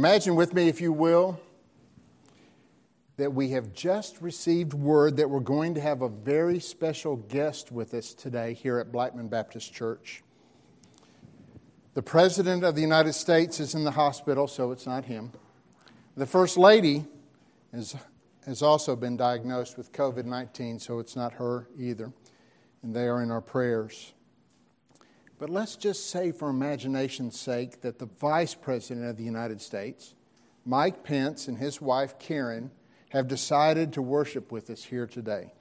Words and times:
Imagine 0.00 0.34
with 0.34 0.54
me, 0.54 0.66
if 0.66 0.80
you 0.80 0.94
will, 0.94 1.38
that 3.18 3.34
we 3.34 3.50
have 3.50 3.74
just 3.74 4.22
received 4.22 4.72
word 4.72 5.18
that 5.18 5.28
we're 5.28 5.40
going 5.40 5.74
to 5.74 5.80
have 5.82 6.00
a 6.00 6.08
very 6.08 6.58
special 6.58 7.16
guest 7.16 7.70
with 7.70 7.92
us 7.92 8.14
today 8.14 8.54
here 8.54 8.78
at 8.78 8.90
Blackman 8.90 9.28
Baptist 9.28 9.74
Church. 9.74 10.22
The 11.92 12.00
President 12.00 12.64
of 12.64 12.76
the 12.76 12.80
United 12.80 13.12
States 13.12 13.60
is 13.60 13.74
in 13.74 13.84
the 13.84 13.90
hospital, 13.90 14.48
so 14.48 14.70
it's 14.70 14.86
not 14.86 15.04
him. 15.04 15.32
The 16.16 16.24
First 16.24 16.56
Lady 16.56 17.04
is, 17.74 17.94
has 18.46 18.62
also 18.62 18.96
been 18.96 19.18
diagnosed 19.18 19.76
with 19.76 19.92
COVID 19.92 20.24
19, 20.24 20.78
so 20.78 20.98
it's 20.98 21.14
not 21.14 21.34
her 21.34 21.68
either. 21.78 22.10
And 22.82 22.96
they 22.96 23.06
are 23.06 23.22
in 23.22 23.30
our 23.30 23.42
prayers. 23.42 24.14
But 25.40 25.48
let's 25.48 25.74
just 25.74 26.10
say, 26.10 26.32
for 26.32 26.50
imagination's 26.50 27.40
sake, 27.40 27.80
that 27.80 27.98
the 27.98 28.04
Vice 28.04 28.54
President 28.54 29.06
of 29.06 29.16
the 29.16 29.24
United 29.24 29.62
States, 29.62 30.14
Mike 30.66 31.02
Pence, 31.02 31.48
and 31.48 31.56
his 31.56 31.80
wife 31.80 32.18
Karen 32.18 32.70
have 33.08 33.26
decided 33.26 33.94
to 33.94 34.02
worship 34.02 34.52
with 34.52 34.68
us 34.68 34.84
here 34.84 35.06
today. 35.06 35.54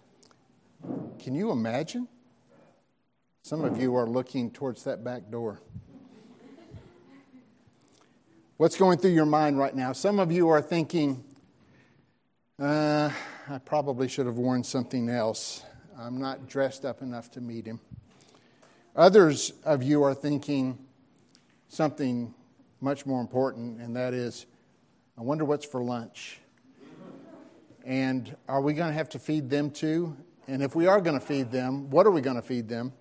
Can 1.19 1.33
you 1.33 1.51
imagine? 1.51 2.09
Some 3.41 3.63
of 3.63 3.81
you 3.81 3.95
are 3.95 4.05
looking 4.05 4.51
towards 4.51 4.83
that 4.83 5.05
back 5.05 5.31
door. 5.31 5.61
What's 8.57 8.75
going 8.75 8.97
through 8.97 9.11
your 9.11 9.25
mind 9.25 9.57
right 9.57 9.73
now? 9.73 9.93
Some 9.93 10.19
of 10.19 10.29
you 10.29 10.49
are 10.49 10.61
thinking, 10.61 11.23
uh, 12.61 13.11
I 13.47 13.57
probably 13.59 14.09
should 14.09 14.25
have 14.25 14.37
worn 14.37 14.65
something 14.65 15.07
else. 15.07 15.63
I'm 15.97 16.19
not 16.19 16.49
dressed 16.49 16.83
up 16.83 17.01
enough 17.01 17.31
to 17.31 17.41
meet 17.41 17.65
him. 17.65 17.79
Others 18.99 19.53
of 19.63 19.81
you 19.81 20.03
are 20.03 20.13
thinking 20.13 20.77
something 21.69 22.33
much 22.81 23.05
more 23.05 23.21
important, 23.21 23.79
and 23.79 23.95
that 23.95 24.13
is, 24.13 24.45
I 25.17 25.21
wonder 25.21 25.45
what's 25.45 25.63
for 25.63 25.81
lunch. 25.81 26.41
And 27.85 28.35
are 28.49 28.59
we 28.59 28.73
going 28.73 28.89
to 28.89 28.93
have 28.93 29.07
to 29.11 29.17
feed 29.17 29.49
them 29.49 29.71
too? 29.71 30.17
And 30.49 30.61
if 30.61 30.75
we 30.75 30.85
are 30.85 30.99
going 30.99 31.17
to 31.17 31.25
feed 31.25 31.49
them, 31.49 31.89
what 31.89 32.05
are 32.07 32.11
we 32.11 32.19
going 32.19 32.35
to 32.35 32.41
feed 32.41 32.67
them? 32.67 32.91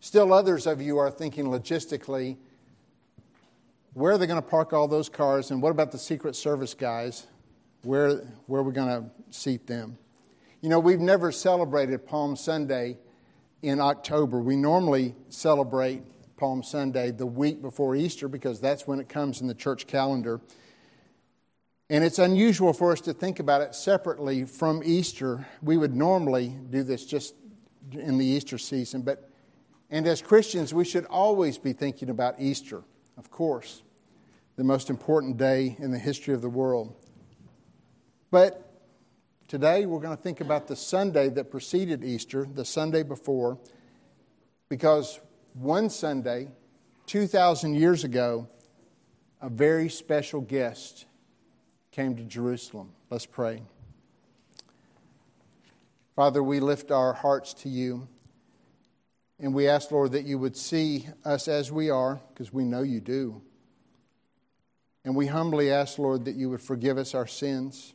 Still, 0.00 0.30
others 0.34 0.66
of 0.66 0.82
you 0.82 0.98
are 0.98 1.10
thinking 1.10 1.46
logistically, 1.46 2.36
where 3.94 4.12
are 4.12 4.18
they 4.18 4.26
going 4.26 4.42
to 4.42 4.46
park 4.46 4.74
all 4.74 4.88
those 4.88 5.08
cars? 5.08 5.50
And 5.52 5.62
what 5.62 5.70
about 5.70 5.90
the 5.90 5.98
Secret 5.98 6.36
Service 6.36 6.74
guys? 6.74 7.26
Where, 7.80 8.16
where 8.44 8.60
are 8.60 8.64
we 8.64 8.74
going 8.74 8.88
to 8.88 9.10
seat 9.34 9.66
them? 9.66 9.96
You 10.60 10.68
know, 10.68 10.80
we've 10.80 11.00
never 11.00 11.32
celebrated 11.32 12.06
Palm 12.06 12.36
Sunday 12.36 12.98
in 13.66 13.80
October. 13.80 14.38
We 14.38 14.54
normally 14.54 15.14
celebrate 15.28 16.02
Palm 16.36 16.62
Sunday 16.62 17.10
the 17.10 17.26
week 17.26 17.60
before 17.60 17.96
Easter 17.96 18.28
because 18.28 18.60
that's 18.60 18.86
when 18.86 19.00
it 19.00 19.08
comes 19.08 19.40
in 19.40 19.48
the 19.48 19.54
church 19.54 19.86
calendar. 19.86 20.40
And 21.90 22.04
it's 22.04 22.20
unusual 22.20 22.72
for 22.72 22.92
us 22.92 23.00
to 23.02 23.12
think 23.12 23.40
about 23.40 23.62
it 23.62 23.74
separately 23.74 24.44
from 24.44 24.82
Easter. 24.84 25.46
We 25.62 25.76
would 25.76 25.96
normally 25.96 26.56
do 26.70 26.84
this 26.84 27.04
just 27.04 27.34
in 27.90 28.18
the 28.18 28.24
Easter 28.24 28.56
season, 28.56 29.02
but 29.02 29.30
and 29.90 30.06
as 30.06 30.20
Christians, 30.20 30.74
we 30.74 30.84
should 30.84 31.04
always 31.06 31.58
be 31.58 31.72
thinking 31.72 32.10
about 32.10 32.40
Easter, 32.40 32.82
of 33.16 33.30
course 33.30 33.82
the 34.56 34.64
most 34.64 34.88
important 34.88 35.36
day 35.36 35.76
in 35.78 35.90
the 35.90 35.98
history 35.98 36.34
of 36.34 36.40
the 36.40 36.48
world. 36.48 36.94
But 38.30 38.65
today 39.48 39.86
we're 39.86 40.00
going 40.00 40.16
to 40.16 40.22
think 40.22 40.40
about 40.40 40.66
the 40.66 40.76
Sunday 40.76 41.28
that 41.30 41.50
preceded 41.50 42.04
Easter, 42.04 42.46
the 42.52 42.64
Sunday 42.64 43.02
before, 43.02 43.58
because 44.68 45.20
one 45.54 45.90
Sunday, 45.90 46.48
2,000 47.06 47.74
years 47.74 48.04
ago, 48.04 48.48
a 49.40 49.48
very 49.48 49.88
special 49.88 50.40
guest 50.40 51.06
came 51.92 52.16
to 52.16 52.24
Jerusalem. 52.24 52.92
Let's 53.10 53.26
pray. 53.26 53.62
Father, 56.16 56.42
we 56.42 56.60
lift 56.60 56.90
our 56.90 57.12
hearts 57.12 57.54
to 57.54 57.68
you. 57.68 58.08
And 59.38 59.52
we 59.52 59.68
ask, 59.68 59.90
Lord, 59.90 60.12
that 60.12 60.24
you 60.24 60.38
would 60.38 60.56
see 60.56 61.06
us 61.24 61.46
as 61.46 61.70
we 61.70 61.90
are, 61.90 62.20
because 62.30 62.54
we 62.54 62.64
know 62.64 62.80
you 62.80 63.00
do. 63.00 63.42
And 65.04 65.14
we 65.14 65.26
humbly 65.26 65.70
ask, 65.70 65.98
Lord, 65.98 66.24
that 66.24 66.36
you 66.36 66.48
would 66.48 66.62
forgive 66.62 66.96
us 66.96 67.14
our 67.14 67.26
sins. 67.26 67.92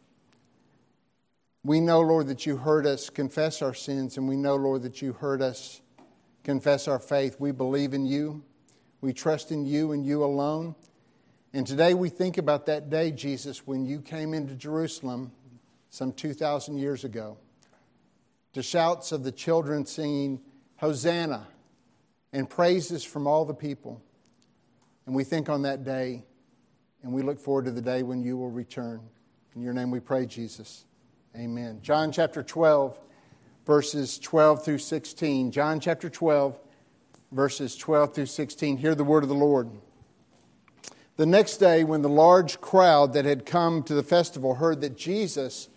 We 1.63 1.79
know, 1.79 2.01
Lord, 2.01 2.27
that 2.27 2.45
you 2.45 2.57
heard 2.57 2.87
us 2.87 3.09
confess 3.09 3.61
our 3.61 3.73
sins, 3.73 4.17
and 4.17 4.27
we 4.27 4.35
know, 4.35 4.55
Lord, 4.55 4.81
that 4.81 5.01
you 5.01 5.13
heard 5.13 5.41
us 5.41 5.81
confess 6.43 6.87
our 6.87 6.97
faith. 6.97 7.35
We 7.39 7.51
believe 7.51 7.93
in 7.93 8.05
you. 8.05 8.43
We 8.99 9.13
trust 9.13 9.51
in 9.51 9.65
you 9.65 9.91
and 9.91 10.05
you 10.05 10.23
alone. 10.23 10.75
And 11.53 11.67
today 11.67 11.93
we 11.93 12.09
think 12.09 12.37
about 12.37 12.65
that 12.65 12.89
day, 12.89 13.11
Jesus, 13.11 13.67
when 13.67 13.85
you 13.85 14.01
came 14.01 14.33
into 14.33 14.55
Jerusalem 14.55 15.31
some 15.89 16.13
2,000 16.13 16.77
years 16.77 17.03
ago 17.03 17.37
to 18.53 18.63
shouts 18.63 19.11
of 19.11 19.23
the 19.23 19.31
children 19.31 19.85
singing, 19.85 20.39
Hosanna, 20.77 21.47
and 22.33 22.49
praises 22.49 23.03
from 23.03 23.27
all 23.27 23.45
the 23.45 23.53
people. 23.53 24.01
And 25.05 25.13
we 25.13 25.23
think 25.23 25.49
on 25.49 25.63
that 25.63 25.83
day 25.83 26.23
and 27.03 27.11
we 27.11 27.21
look 27.21 27.39
forward 27.39 27.65
to 27.65 27.71
the 27.71 27.81
day 27.81 28.03
when 28.03 28.21
you 28.21 28.37
will 28.37 28.49
return. 28.49 29.01
In 29.55 29.61
your 29.61 29.73
name 29.73 29.91
we 29.91 29.99
pray, 29.99 30.25
Jesus. 30.25 30.85
Amen. 31.35 31.79
John 31.81 32.11
chapter 32.11 32.43
12, 32.43 32.99
verses 33.65 34.19
12 34.19 34.65
through 34.65 34.79
16. 34.79 35.51
John 35.51 35.79
chapter 35.79 36.09
12, 36.09 36.59
verses 37.31 37.77
12 37.77 38.13
through 38.13 38.25
16. 38.25 38.75
Hear 38.75 38.95
the 38.95 39.05
word 39.05 39.23
of 39.23 39.29
the 39.29 39.35
Lord. 39.35 39.69
The 41.15 41.25
next 41.25 41.57
day, 41.57 41.85
when 41.85 42.01
the 42.01 42.09
large 42.09 42.59
crowd 42.59 43.13
that 43.13 43.23
had 43.23 43.45
come 43.45 43.81
to 43.83 43.93
the 43.93 44.03
festival 44.03 44.55
heard 44.55 44.81
that 44.81 44.97
Jesus 44.97 45.69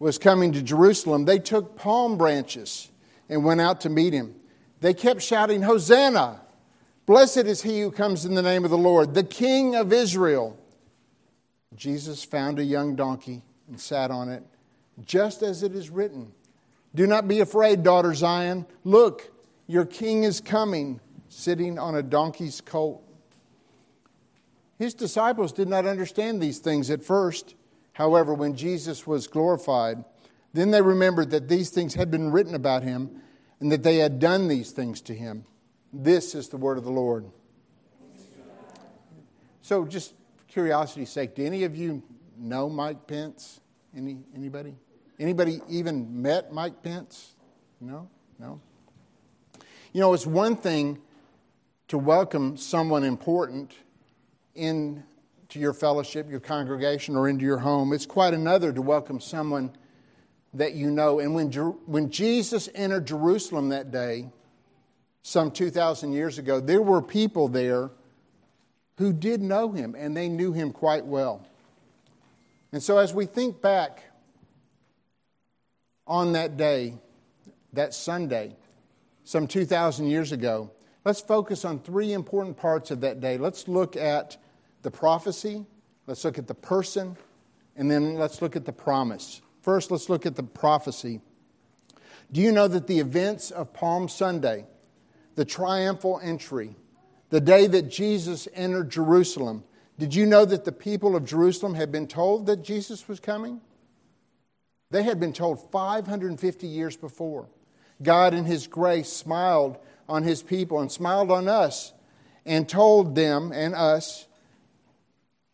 was 0.00 0.18
coming 0.18 0.52
to 0.52 0.62
Jerusalem, 0.62 1.24
they 1.24 1.38
took 1.38 1.76
palm 1.76 2.18
branches 2.18 2.90
and 3.28 3.44
went 3.44 3.60
out 3.60 3.82
to 3.82 3.88
meet 3.88 4.12
him. 4.12 4.34
They 4.80 4.92
kept 4.92 5.22
shouting, 5.22 5.62
Hosanna! 5.62 6.40
Blessed 7.06 7.38
is 7.46 7.62
he 7.62 7.80
who 7.80 7.92
comes 7.92 8.24
in 8.24 8.34
the 8.34 8.42
name 8.42 8.64
of 8.64 8.72
the 8.72 8.76
Lord, 8.76 9.14
the 9.14 9.22
King 9.22 9.76
of 9.76 9.92
Israel. 9.92 10.58
Jesus 11.76 12.24
found 12.24 12.58
a 12.58 12.64
young 12.64 12.96
donkey 12.96 13.42
and 13.68 13.80
sat 13.80 14.10
on 14.10 14.28
it, 14.28 14.42
just 15.04 15.42
as 15.42 15.62
it 15.62 15.74
is 15.74 15.90
written 15.90 16.32
Do 16.94 17.06
not 17.06 17.28
be 17.28 17.40
afraid, 17.40 17.82
daughter 17.82 18.14
Zion. 18.14 18.66
Look, 18.84 19.30
your 19.66 19.84
king 19.84 20.24
is 20.24 20.40
coming, 20.40 21.00
sitting 21.28 21.78
on 21.78 21.96
a 21.96 22.02
donkey's 22.02 22.60
colt. 22.60 23.02
His 24.78 24.94
disciples 24.94 25.52
did 25.52 25.68
not 25.68 25.86
understand 25.86 26.40
these 26.40 26.58
things 26.58 26.90
at 26.90 27.02
first. 27.02 27.54
However, 27.92 28.34
when 28.34 28.56
Jesus 28.56 29.06
was 29.06 29.26
glorified, 29.26 30.04
then 30.52 30.70
they 30.70 30.82
remembered 30.82 31.30
that 31.30 31.48
these 31.48 31.70
things 31.70 31.94
had 31.94 32.10
been 32.10 32.30
written 32.30 32.54
about 32.54 32.82
him 32.82 33.22
and 33.60 33.72
that 33.72 33.82
they 33.82 33.96
had 33.96 34.18
done 34.18 34.48
these 34.48 34.70
things 34.70 35.00
to 35.02 35.14
him. 35.14 35.44
This 35.92 36.34
is 36.34 36.48
the 36.48 36.58
word 36.58 36.76
of 36.76 36.84
the 36.84 36.90
Lord. 36.90 37.24
So, 39.62 39.84
just 39.84 40.14
curiosity's 40.46 41.10
sake, 41.10 41.34
do 41.34 41.44
any 41.44 41.64
of 41.64 41.74
you 41.74 42.02
know 42.38 42.68
Mike 42.68 43.06
Pence? 43.06 43.60
Any, 43.96 44.18
anybody? 44.34 44.74
Anybody 45.18 45.60
even 45.68 46.22
met 46.22 46.52
Mike 46.52 46.82
Pence? 46.82 47.34
No? 47.80 48.08
No? 48.38 48.60
You 49.92 50.00
know, 50.00 50.12
it's 50.12 50.26
one 50.26 50.56
thing 50.56 50.98
to 51.88 51.96
welcome 51.96 52.56
someone 52.56 53.02
important 53.04 53.72
into 54.54 55.02
your 55.54 55.72
fellowship, 55.72 56.28
your 56.28 56.40
congregation, 56.40 57.16
or 57.16 57.28
into 57.28 57.44
your 57.44 57.58
home. 57.58 57.92
It's 57.92 58.06
quite 58.06 58.34
another 58.34 58.72
to 58.72 58.82
welcome 58.82 59.20
someone 59.20 59.74
that 60.52 60.74
you 60.74 60.90
know. 60.90 61.20
And 61.20 61.34
when, 61.34 61.50
when 61.86 62.10
Jesus 62.10 62.68
entered 62.74 63.06
Jerusalem 63.06 63.70
that 63.70 63.90
day, 63.90 64.30
some 65.22 65.50
2,000 65.50 66.12
years 66.12 66.38
ago, 66.38 66.60
there 66.60 66.82
were 66.82 67.02
people 67.02 67.48
there 67.48 67.90
who 68.98 69.12
did 69.12 69.42
know 69.42 69.72
him, 69.72 69.94
and 69.96 70.16
they 70.16 70.28
knew 70.28 70.52
him 70.52 70.72
quite 70.72 71.04
well. 71.04 71.46
And 72.72 72.82
so, 72.82 72.98
as 72.98 73.12
we 73.14 73.26
think 73.26 73.60
back 73.60 74.04
on 76.06 76.32
that 76.32 76.56
day, 76.56 76.94
that 77.72 77.94
Sunday, 77.94 78.54
some 79.24 79.46
2,000 79.46 80.06
years 80.06 80.32
ago, 80.32 80.70
let's 81.04 81.20
focus 81.20 81.64
on 81.64 81.80
three 81.80 82.12
important 82.12 82.56
parts 82.56 82.90
of 82.90 83.00
that 83.00 83.20
day. 83.20 83.38
Let's 83.38 83.68
look 83.68 83.96
at 83.96 84.36
the 84.82 84.90
prophecy, 84.90 85.66
let's 86.06 86.24
look 86.24 86.38
at 86.38 86.46
the 86.46 86.54
person, 86.54 87.16
and 87.76 87.90
then 87.90 88.14
let's 88.14 88.40
look 88.40 88.56
at 88.56 88.64
the 88.64 88.72
promise. 88.72 89.42
First, 89.62 89.90
let's 89.90 90.08
look 90.08 90.26
at 90.26 90.36
the 90.36 90.42
prophecy. 90.42 91.20
Do 92.32 92.40
you 92.40 92.52
know 92.52 92.68
that 92.68 92.86
the 92.86 92.98
events 92.98 93.50
of 93.50 93.72
Palm 93.72 94.08
Sunday, 94.08 94.64
the 95.34 95.44
triumphal 95.44 96.20
entry, 96.22 96.76
the 97.30 97.40
day 97.40 97.66
that 97.66 97.90
Jesus 97.90 98.48
entered 98.54 98.90
Jerusalem, 98.90 99.64
did 99.98 100.14
you 100.14 100.26
know 100.26 100.44
that 100.44 100.64
the 100.64 100.72
people 100.72 101.16
of 101.16 101.24
Jerusalem 101.24 101.74
had 101.74 101.90
been 101.90 102.06
told 102.06 102.46
that 102.46 102.62
Jesus 102.62 103.08
was 103.08 103.18
coming? 103.18 103.60
They 104.90 105.02
had 105.02 105.18
been 105.18 105.32
told 105.32 105.70
550 105.70 106.66
years 106.66 106.96
before. 106.96 107.48
God, 108.02 108.34
in 108.34 108.44
His 108.44 108.66
grace, 108.66 109.08
smiled 109.12 109.78
on 110.08 110.22
His 110.22 110.42
people 110.42 110.80
and 110.80 110.90
smiled 110.90 111.30
on 111.30 111.48
us 111.48 111.92
and 112.44 112.68
told 112.68 113.14
them 113.14 113.52
and 113.52 113.74
us 113.74 114.26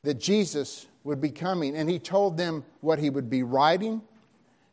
that 0.03 0.21
Jesus 0.21 0.87
would 1.05 1.21
be 1.21 1.31
coming, 1.31 1.77
and 1.77 1.89
he 1.89 1.99
told 1.99 2.37
them 2.37 2.65
what 2.81 2.99
he 2.99 3.11
would 3.11 3.31
be 3.31 3.43
writing, 3.43 4.03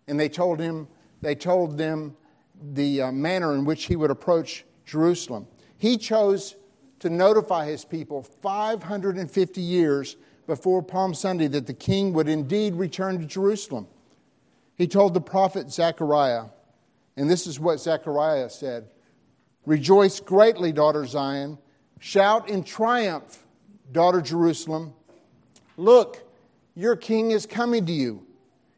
and 0.07 0.19
they 0.19 0.29
told 0.29 0.59
him 0.59 0.87
they 1.21 1.35
told 1.35 1.77
them 1.77 2.15
the 2.73 3.03
uh, 3.03 3.11
manner 3.11 3.53
in 3.53 3.65
which 3.65 3.85
he 3.85 3.95
would 3.95 4.11
approach 4.11 4.65
Jerusalem. 4.85 5.47
He 5.77 5.97
chose 5.97 6.55
to 6.99 7.09
notify 7.09 7.65
his 7.67 7.85
people 7.85 8.23
550 8.23 9.61
years 9.61 10.17
before 10.47 10.81
Palm 10.81 11.13
Sunday 11.13 11.47
that 11.47 11.67
the 11.67 11.73
king 11.73 12.13
would 12.13 12.27
indeed 12.27 12.75
return 12.75 13.19
to 13.19 13.25
Jerusalem. 13.25 13.87
He 14.79 14.87
told 14.87 15.13
the 15.13 15.21
prophet 15.21 15.69
Zechariah, 15.69 16.45
and 17.17 17.29
this 17.29 17.45
is 17.45 17.59
what 17.59 17.81
Zechariah 17.81 18.49
said 18.49 18.89
Rejoice 19.65 20.19
greatly, 20.21 20.71
daughter 20.71 21.05
Zion. 21.05 21.59
Shout 21.99 22.49
in 22.49 22.63
triumph, 22.63 23.45
daughter 23.91 24.21
Jerusalem. 24.21 24.93
Look, 25.75 26.25
your 26.75 26.95
king 26.95 27.31
is 27.31 27.45
coming 27.45 27.85
to 27.87 27.91
you. 27.91 28.25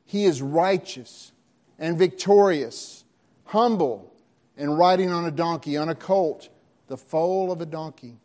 He 0.05 0.25
is 0.25 0.41
righteous 0.41 1.31
and 1.77 1.99
victorious, 1.99 3.05
humble, 3.45 4.11
and 4.57 4.75
riding 4.75 5.11
on 5.11 5.25
a 5.25 5.31
donkey, 5.31 5.77
on 5.77 5.89
a 5.89 5.95
colt, 5.95 6.49
the 6.87 6.97
foal 6.97 7.51
of 7.51 7.61
a 7.61 7.65
donkey. 7.65 8.17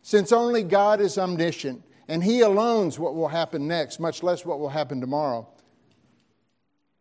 Since 0.00 0.32
only 0.32 0.62
God 0.62 1.02
is 1.02 1.18
omniscient, 1.18 1.82
and 2.08 2.24
He 2.24 2.40
alone 2.40 2.84
knows 2.84 2.98
what 2.98 3.14
will 3.14 3.28
happen 3.28 3.68
next, 3.68 4.00
much 4.00 4.22
less 4.22 4.46
what 4.46 4.58
will 4.58 4.70
happen 4.70 5.00
tomorrow, 5.00 5.46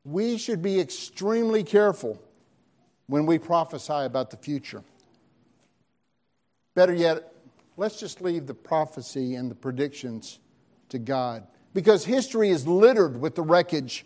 we 0.03 0.37
should 0.37 0.61
be 0.61 0.79
extremely 0.79 1.63
careful 1.63 2.21
when 3.07 3.25
we 3.25 3.39
prophesy 3.39 3.93
about 3.93 4.31
the 4.31 4.37
future. 4.37 4.83
Better 6.75 6.93
yet, 6.93 7.33
let's 7.77 7.99
just 7.99 8.21
leave 8.21 8.47
the 8.47 8.53
prophecy 8.53 9.35
and 9.35 9.49
the 9.49 9.55
predictions 9.55 10.39
to 10.89 10.99
God. 10.99 11.47
Because 11.73 12.05
history 12.05 12.49
is 12.49 12.67
littered 12.67 13.19
with 13.19 13.35
the 13.35 13.41
wreckage 13.41 14.05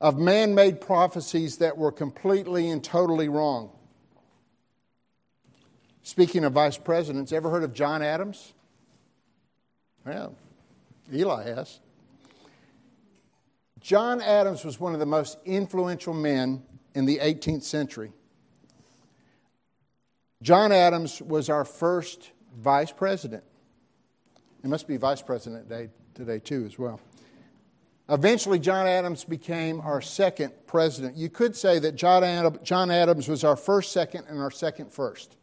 of 0.00 0.18
man 0.18 0.54
made 0.54 0.80
prophecies 0.80 1.58
that 1.58 1.76
were 1.76 1.92
completely 1.92 2.70
and 2.70 2.82
totally 2.82 3.28
wrong. 3.28 3.70
Speaking 6.02 6.44
of 6.44 6.54
vice 6.54 6.78
presidents, 6.78 7.32
ever 7.32 7.50
heard 7.50 7.62
of 7.62 7.74
John 7.74 8.02
Adams? 8.02 8.54
Well, 10.06 10.34
Eli 11.12 11.44
has. 11.44 11.80
John 13.80 14.20
Adams 14.20 14.64
was 14.64 14.78
one 14.78 14.92
of 14.92 15.00
the 15.00 15.06
most 15.06 15.38
influential 15.44 16.14
men 16.14 16.62
in 16.94 17.06
the 17.06 17.18
18th 17.18 17.62
century. 17.62 18.12
John 20.42 20.72
Adams 20.72 21.20
was 21.20 21.48
our 21.48 21.64
first 21.64 22.30
vice 22.56 22.92
president. 22.92 23.44
It 24.62 24.68
must 24.68 24.86
be 24.86 24.96
vice 24.96 25.22
president 25.22 25.68
day 25.68 25.88
today, 26.14 26.38
too, 26.38 26.64
as 26.66 26.78
well. 26.78 27.00
Eventually, 28.08 28.58
John 28.58 28.86
Adams 28.86 29.24
became 29.24 29.80
our 29.80 30.00
second 30.00 30.52
president. 30.66 31.16
You 31.16 31.30
could 31.30 31.54
say 31.54 31.78
that 31.78 31.94
John 31.94 32.24
Adams 32.90 33.28
was 33.28 33.44
our 33.44 33.56
first 33.56 33.92
second 33.92 34.26
and 34.28 34.40
our 34.40 34.50
second 34.50 34.92
first. 34.92 35.36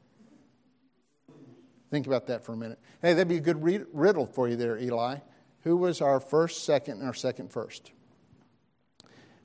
Think 1.89 2.07
about 2.07 2.28
that 2.28 2.44
for 2.44 2.54
a 2.54 2.57
minute. 2.57 2.80
Hey, 3.01 3.13
that'd 3.13 3.30
be 3.30 3.38
a 3.38 3.39
good 3.39 3.63
riddle 3.94 4.25
for 4.25 4.50
you 4.50 4.57
there, 4.57 4.78
Eli. 4.78 5.19
Who 5.62 5.78
was 5.78 6.01
our 6.01 6.19
first 6.19 6.66
second 6.66 7.00
and 7.00 7.07
our 7.07 7.13
second 7.13 7.51
first? 7.51 7.92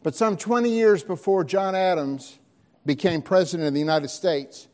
But 0.02 0.14
some 0.14 0.36
20 0.36 0.68
years 0.68 1.02
before 1.02 1.44
John 1.44 1.74
Adams 1.74 2.38
became 2.84 3.22
president 3.22 3.68
of 3.68 3.74
the 3.74 3.80
United 3.80 4.08
States, 4.08 4.68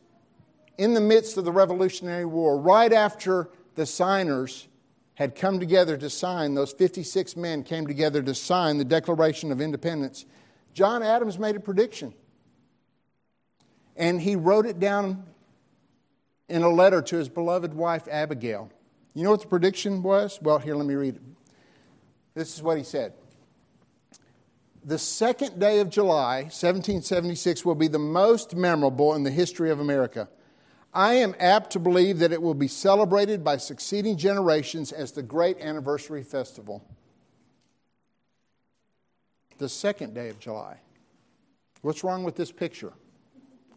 in 0.78 0.94
the 0.94 1.00
midst 1.00 1.36
of 1.36 1.44
the 1.44 1.52
Revolutionary 1.52 2.24
War, 2.24 2.58
right 2.58 2.92
after 2.92 3.50
the 3.74 3.84
signers 3.84 4.68
had 5.14 5.34
come 5.34 5.58
together 5.58 5.96
to 5.96 6.08
sign, 6.08 6.54
those 6.54 6.72
56 6.72 7.36
men 7.36 7.64
came 7.64 7.86
together 7.86 8.22
to 8.22 8.34
sign 8.34 8.78
the 8.78 8.84
Declaration 8.84 9.50
of 9.50 9.60
Independence, 9.60 10.24
John 10.72 11.02
Adams 11.02 11.38
made 11.38 11.56
a 11.56 11.60
prediction. 11.60 12.14
And 13.96 14.20
he 14.20 14.36
wrote 14.36 14.64
it 14.64 14.78
down 14.78 15.24
in 16.48 16.62
a 16.62 16.68
letter 16.68 17.02
to 17.02 17.16
his 17.16 17.28
beloved 17.28 17.74
wife, 17.74 18.06
Abigail. 18.08 18.70
You 19.12 19.24
know 19.24 19.32
what 19.32 19.42
the 19.42 19.48
prediction 19.48 20.04
was? 20.04 20.38
Well, 20.40 20.60
here, 20.60 20.76
let 20.76 20.86
me 20.86 20.94
read 20.94 21.16
it. 21.16 21.22
This 22.34 22.54
is 22.54 22.62
what 22.62 22.78
he 22.78 22.84
said 22.84 23.12
the 24.88 24.98
second 24.98 25.60
day 25.60 25.80
of 25.80 25.90
July, 25.90 26.44
1776, 26.44 27.62
will 27.62 27.74
be 27.74 27.88
the 27.88 27.98
most 27.98 28.56
memorable 28.56 29.14
in 29.14 29.22
the 29.22 29.30
history 29.30 29.70
of 29.70 29.80
America. 29.80 30.30
I 30.94 31.14
am 31.14 31.34
apt 31.38 31.72
to 31.72 31.78
believe 31.78 32.20
that 32.20 32.32
it 32.32 32.40
will 32.40 32.54
be 32.54 32.68
celebrated 32.68 33.44
by 33.44 33.58
succeeding 33.58 34.16
generations 34.16 34.90
as 34.90 35.12
the 35.12 35.22
great 35.22 35.60
anniversary 35.60 36.22
festival. 36.22 36.82
The 39.58 39.68
second 39.68 40.14
day 40.14 40.30
of 40.30 40.40
July. 40.40 40.78
What's 41.82 42.02
wrong 42.02 42.24
with 42.24 42.36
this 42.36 42.50
picture? 42.50 42.94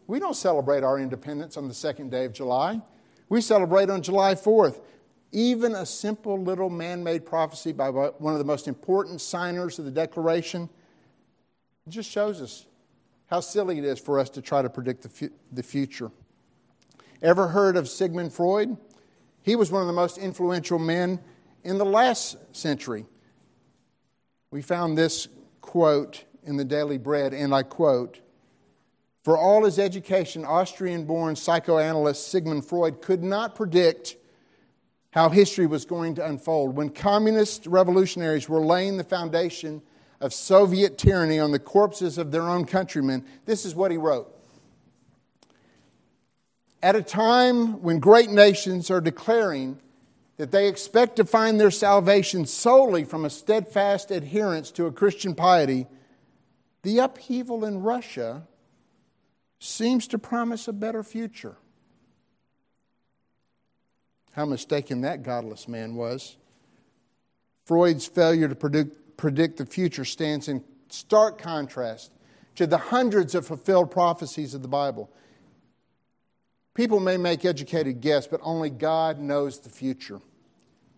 We 0.06 0.18
don't 0.18 0.34
celebrate 0.34 0.82
our 0.82 0.98
independence 0.98 1.58
on 1.58 1.68
the 1.68 1.74
second 1.74 2.10
day 2.10 2.24
of 2.24 2.32
July. 2.32 2.80
We 3.28 3.42
celebrate 3.42 3.90
on 3.90 4.00
July 4.00 4.34
4th. 4.34 4.80
Even 5.30 5.74
a 5.74 5.84
simple 5.84 6.42
little 6.42 6.70
man 6.70 7.04
made 7.04 7.26
prophecy 7.26 7.72
by 7.72 7.90
one 7.90 8.32
of 8.32 8.38
the 8.38 8.46
most 8.46 8.66
important 8.66 9.20
signers 9.20 9.78
of 9.78 9.84
the 9.84 9.90
Declaration 9.90 10.70
it 11.86 11.90
just 11.90 12.10
shows 12.10 12.40
us 12.40 12.66
how 13.26 13.40
silly 13.40 13.78
it 13.78 13.84
is 13.84 13.98
for 13.98 14.18
us 14.18 14.30
to 14.30 14.42
try 14.42 14.62
to 14.62 14.70
predict 14.70 15.02
the, 15.02 15.08
fu- 15.08 15.32
the 15.50 15.62
future. 15.62 16.10
Ever 17.22 17.48
heard 17.48 17.76
of 17.76 17.88
Sigmund 17.88 18.32
Freud? 18.32 18.76
He 19.42 19.56
was 19.56 19.70
one 19.70 19.80
of 19.80 19.86
the 19.86 19.92
most 19.92 20.18
influential 20.18 20.78
men 20.78 21.20
in 21.64 21.78
the 21.78 21.84
last 21.84 22.36
century. 22.54 23.06
We 24.50 24.62
found 24.62 24.98
this 24.98 25.28
quote 25.60 26.24
in 26.44 26.56
the 26.56 26.64
Daily 26.64 26.98
Bread, 26.98 27.32
and 27.32 27.54
I 27.54 27.62
quote 27.62 28.20
For 29.22 29.36
all 29.36 29.64
his 29.64 29.78
education, 29.78 30.44
Austrian 30.44 31.04
born 31.04 31.36
psychoanalyst 31.36 32.28
Sigmund 32.28 32.66
Freud 32.66 33.00
could 33.00 33.22
not 33.22 33.54
predict 33.54 34.16
how 35.12 35.28
history 35.28 35.66
was 35.66 35.84
going 35.84 36.14
to 36.16 36.26
unfold. 36.26 36.76
When 36.76 36.90
communist 36.90 37.66
revolutionaries 37.66 38.48
were 38.48 38.60
laying 38.60 38.96
the 38.96 39.04
foundation 39.04 39.82
of 40.22 40.32
Soviet 40.32 40.96
tyranny 40.96 41.40
on 41.40 41.50
the 41.50 41.58
corpses 41.58 42.16
of 42.16 42.30
their 42.30 42.48
own 42.48 42.64
countrymen, 42.64 43.24
this 43.44 43.66
is 43.66 43.74
what 43.74 43.90
he 43.90 43.96
wrote. 43.96 44.32
At 46.80 46.94
a 46.94 47.02
time 47.02 47.82
when 47.82 47.98
great 47.98 48.30
nations 48.30 48.88
are 48.88 49.00
declaring 49.00 49.80
that 50.36 50.52
they 50.52 50.68
expect 50.68 51.16
to 51.16 51.24
find 51.24 51.58
their 51.58 51.72
salvation 51.72 52.46
solely 52.46 53.04
from 53.04 53.24
a 53.24 53.30
steadfast 53.30 54.12
adherence 54.12 54.70
to 54.72 54.86
a 54.86 54.92
Christian 54.92 55.34
piety, 55.34 55.86
the 56.82 57.00
upheaval 57.00 57.64
in 57.64 57.82
Russia 57.82 58.46
seems 59.58 60.06
to 60.08 60.18
promise 60.18 60.68
a 60.68 60.72
better 60.72 61.02
future. 61.02 61.56
How 64.32 64.44
mistaken 64.46 65.00
that 65.00 65.24
godless 65.24 65.66
man 65.66 65.96
was. 65.96 66.36
Freud's 67.64 68.06
failure 68.06 68.48
to 68.48 68.54
predict, 68.54 68.96
predict 69.22 69.56
the 69.56 69.64
future 69.64 70.04
stands 70.04 70.48
in 70.48 70.64
stark 70.88 71.38
contrast 71.38 72.10
to 72.56 72.66
the 72.66 72.76
hundreds 72.76 73.36
of 73.36 73.46
fulfilled 73.46 73.88
prophecies 73.88 74.52
of 74.52 74.62
the 74.62 74.68
Bible. 74.68 75.08
People 76.74 76.98
may 76.98 77.16
make 77.16 77.44
educated 77.44 78.00
guesses, 78.00 78.26
but 78.26 78.40
only 78.42 78.68
God 78.68 79.20
knows 79.20 79.60
the 79.60 79.70
future. 79.70 80.20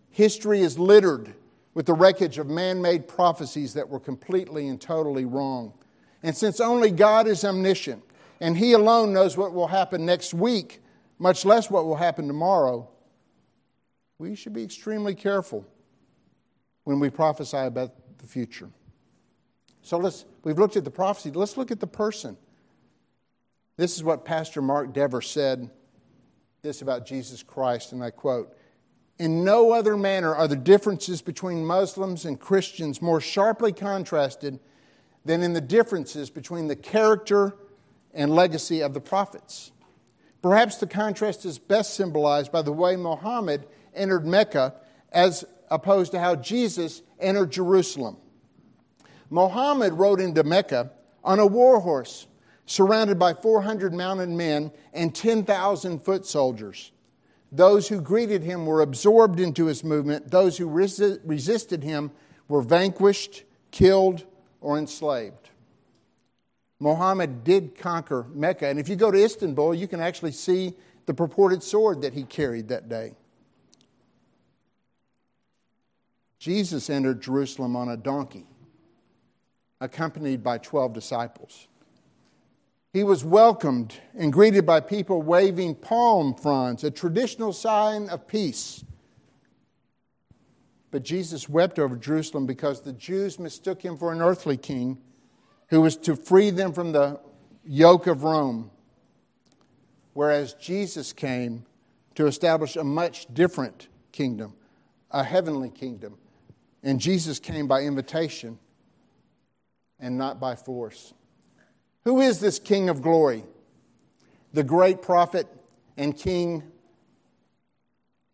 History 0.09 0.61
is 0.61 0.79
littered 0.79 1.35
with 1.75 1.85
the 1.85 1.93
wreckage 1.93 2.39
of 2.39 2.47
man 2.47 2.81
made 2.81 3.07
prophecies 3.07 3.75
that 3.75 3.87
were 3.87 3.99
completely 3.99 4.69
and 4.69 4.81
totally 4.81 5.25
wrong. 5.25 5.71
And 6.23 6.35
since 6.35 6.59
only 6.59 6.89
God 6.89 7.27
is 7.27 7.45
omniscient 7.45 8.01
and 8.41 8.57
He 8.57 8.73
alone 8.73 9.13
knows 9.13 9.37
what 9.37 9.53
will 9.53 9.67
happen 9.67 10.03
next 10.03 10.33
week, 10.33 10.81
much 11.19 11.45
less 11.45 11.69
what 11.69 11.85
will 11.85 11.97
happen 11.97 12.25
tomorrow, 12.25 12.89
we 14.17 14.33
should 14.33 14.53
be 14.53 14.63
extremely 14.63 15.13
careful 15.13 15.63
when 16.85 16.99
we 16.99 17.11
prophesy 17.11 17.57
about 17.57 17.93
the 18.17 18.27
future. 18.27 18.69
So 19.81 19.97
let's, 19.97 20.25
we've 20.43 20.57
looked 20.57 20.77
at 20.77 20.83
the 20.83 20.91
prophecy. 20.91 21.31
Let's 21.31 21.57
look 21.57 21.71
at 21.71 21.79
the 21.79 21.87
person. 21.87 22.37
This 23.77 23.95
is 23.95 24.03
what 24.03 24.25
Pastor 24.25 24.61
Mark 24.61 24.93
Dever 24.93 25.21
said 25.21 25.69
this 26.61 26.81
about 26.81 27.05
Jesus 27.05 27.43
Christ, 27.43 27.91
and 27.91 28.03
I 28.03 28.09
quote 28.09 28.55
In 29.19 29.43
no 29.43 29.71
other 29.71 29.95
manner 29.95 30.33
are 30.33 30.47
the 30.47 30.55
differences 30.55 31.21
between 31.21 31.63
Muslims 31.65 32.25
and 32.25 32.39
Christians 32.39 33.01
more 33.01 33.21
sharply 33.21 33.71
contrasted 33.71 34.59
than 35.23 35.43
in 35.43 35.53
the 35.53 35.61
differences 35.61 36.29
between 36.29 36.67
the 36.67 36.75
character 36.75 37.55
and 38.13 38.33
legacy 38.33 38.81
of 38.81 38.93
the 38.93 39.01
prophets. 39.01 39.71
Perhaps 40.41 40.77
the 40.77 40.87
contrast 40.87 41.45
is 41.45 41.59
best 41.59 41.95
symbolized 41.95 42.51
by 42.51 42.61
the 42.61 42.71
way 42.71 42.95
Muhammad 42.95 43.67
entered 43.93 44.25
Mecca 44.25 44.75
as 45.11 45.45
opposed 45.69 46.11
to 46.11 46.19
how 46.19 46.35
Jesus 46.35 47.01
entered 47.19 47.51
Jerusalem. 47.51 48.17
Muhammad 49.29 49.93
rode 49.93 50.19
into 50.19 50.43
Mecca 50.43 50.91
on 51.23 51.39
a 51.39 51.47
war 51.47 51.79
horse, 51.79 52.27
surrounded 52.65 53.17
by 53.17 53.33
400 53.33 53.93
mounted 53.93 54.29
men 54.29 54.71
and 54.93 55.13
10,000 55.13 55.99
foot 55.99 56.25
soldiers. 56.25 56.91
Those 57.51 57.87
who 57.87 58.01
greeted 58.01 58.43
him 58.43 58.65
were 58.65 58.81
absorbed 58.81 59.39
into 59.39 59.65
his 59.65 59.83
movement. 59.83 60.29
Those 60.29 60.57
who 60.57 60.67
resi- 60.67 61.19
resisted 61.23 61.83
him 61.83 62.11
were 62.47 62.61
vanquished, 62.61 63.43
killed, 63.71 64.25
or 64.61 64.77
enslaved. 64.77 65.49
Muhammad 66.79 67.43
did 67.43 67.77
conquer 67.77 68.25
Mecca. 68.33 68.67
And 68.67 68.79
if 68.79 68.89
you 68.89 68.95
go 68.95 69.09
to 69.09 69.23
Istanbul, 69.23 69.73
you 69.73 69.87
can 69.87 70.01
actually 70.01 70.33
see 70.33 70.73
the 71.05 71.13
purported 71.13 71.63
sword 71.63 72.01
that 72.01 72.13
he 72.13 72.23
carried 72.23 72.67
that 72.69 72.89
day. 72.89 73.13
Jesus 76.39 76.89
entered 76.89 77.21
Jerusalem 77.21 77.75
on 77.75 77.89
a 77.89 77.97
donkey, 77.97 78.45
accompanied 79.81 80.43
by 80.43 80.57
12 80.57 80.93
disciples. 80.93 81.67
He 82.93 83.03
was 83.03 83.25
welcomed 83.25 83.93
and 84.17 84.31
greeted 84.31 84.65
by 84.65 84.79
people 84.79 85.21
waving 85.21 85.75
palm 85.75 86.33
fronds, 86.33 86.83
a 86.83 86.91
traditional 86.91 87.51
sign 87.51 88.07
of 88.09 88.25
peace. 88.25 88.85
But 90.91 91.03
Jesus 91.03 91.49
wept 91.49 91.77
over 91.77 91.97
Jerusalem 91.97 92.45
because 92.45 92.81
the 92.81 92.93
Jews 92.93 93.37
mistook 93.37 93.81
him 93.81 93.97
for 93.97 94.13
an 94.13 94.21
earthly 94.21 94.55
king 94.55 94.97
who 95.67 95.81
was 95.81 95.97
to 95.97 96.15
free 96.15 96.51
them 96.51 96.71
from 96.71 96.93
the 96.93 97.19
yoke 97.65 98.07
of 98.07 98.23
Rome, 98.23 98.71
whereas 100.13 100.53
Jesus 100.53 101.11
came 101.11 101.65
to 102.13 102.27
establish 102.27 102.77
a 102.77 102.83
much 102.83 103.27
different 103.33 103.89
kingdom, 104.11 104.53
a 105.11 105.23
heavenly 105.23 105.69
kingdom. 105.69 106.17
And 106.85 107.01
Jesus 107.01 107.39
came 107.39 107.67
by 107.67 107.81
invitation 107.81 108.59
and 109.99 110.17
not 110.17 110.39
by 110.39 110.55
force. 110.55 111.13
Who 112.03 112.21
is 112.21 112.39
this 112.39 112.59
King 112.59 112.89
of 112.89 113.01
glory? 113.01 113.43
The 114.53 114.63
great 114.63 115.01
prophet 115.01 115.47
and 115.97 116.15
king 116.15 116.63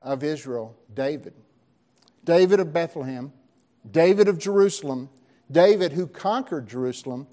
of 0.02 0.24
Israel, 0.24 0.76
David. 0.94 1.34
David 2.26 2.60
of 2.60 2.74
Bethlehem, 2.74 3.32
David 3.90 4.28
of 4.28 4.38
Jerusalem, 4.38 5.10
David 5.50 5.94
who 5.94 6.06
conquered 6.06 6.68
Jerusalem. 6.68 7.28